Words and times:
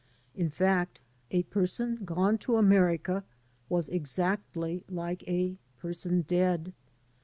In 0.33 0.49
fact, 0.49 0.99
a 1.29 1.43
person 1.43 1.97
gone 2.05 2.39
to 2.39 2.57
America 2.57 3.23
was 3.69 3.87
exactly 3.87 4.83
like 4.89 5.21
a 5.27 5.57
person 5.77 6.21
dead. 6.23 6.73